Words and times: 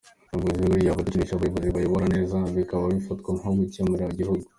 Umuyobozi 0.35 0.61
we 0.61 0.67
uyirya 0.71 0.91
aba 0.93 1.01
atukisha 1.03 1.33
abayobozi 1.35 1.69
bayobora 1.75 2.05
neza, 2.15 2.37
bikaba 2.55 2.85
bifatwa 2.95 3.29
nko 3.31 3.33
guhemukira 3.57 4.05
igihugu. 4.15 4.45